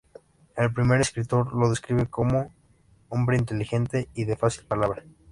[0.57, 2.51] El primer escritor lo describe como
[3.09, 5.03] "hombre inteligente y de fácil palabra".